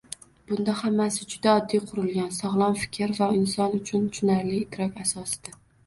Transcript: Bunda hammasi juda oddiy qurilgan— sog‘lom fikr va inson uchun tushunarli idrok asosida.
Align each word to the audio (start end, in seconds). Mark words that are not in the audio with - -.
Bunda 0.51 0.71
hammasi 0.79 1.27
juda 1.33 1.53
oddiy 1.59 1.83
qurilgan— 1.91 2.33
sog‘lom 2.39 2.75
fikr 2.83 3.17
va 3.21 3.31
inson 3.45 3.79
uchun 3.83 4.13
tushunarli 4.13 4.61
idrok 4.67 5.03
asosida. 5.09 5.61